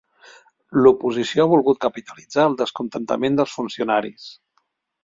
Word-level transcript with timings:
L'oposició 0.85 1.45
ha 1.45 1.51
volgut 1.51 1.81
capitalitzar 1.87 2.49
el 2.53 2.59
descontentament 2.63 3.39
dels 3.43 3.57
funcionaris. 3.61 4.29